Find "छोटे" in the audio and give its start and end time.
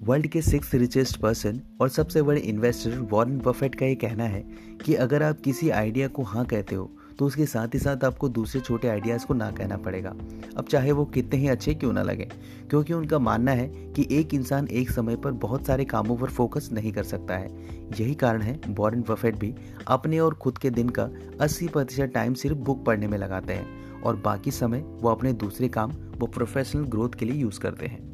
8.60-8.88